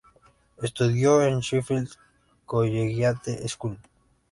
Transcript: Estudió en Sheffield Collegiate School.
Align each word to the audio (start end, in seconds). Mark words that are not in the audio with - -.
Estudió 0.63 1.21
en 1.21 1.41
Sheffield 1.41 1.91
Collegiate 2.47 3.47
School. 3.47 3.77